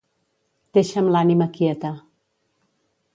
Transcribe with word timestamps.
Deixa'm 0.77 1.11
l'ànima 1.15 1.47
quieta. 1.59 1.93